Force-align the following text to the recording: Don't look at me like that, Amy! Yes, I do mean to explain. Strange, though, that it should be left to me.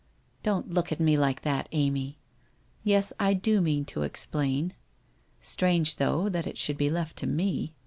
Don't 0.41 0.71
look 0.73 0.91
at 0.91 0.99
me 0.99 1.15
like 1.15 1.41
that, 1.43 1.69
Amy! 1.73 2.17
Yes, 2.83 3.13
I 3.19 3.35
do 3.35 3.61
mean 3.61 3.85
to 3.85 4.01
explain. 4.01 4.73
Strange, 5.39 5.97
though, 5.97 6.27
that 6.27 6.47
it 6.47 6.57
should 6.57 6.77
be 6.79 6.89
left 6.89 7.17
to 7.17 7.27
me. 7.27 7.75